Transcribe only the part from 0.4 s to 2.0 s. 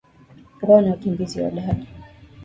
Wao ni wakimbizi hodari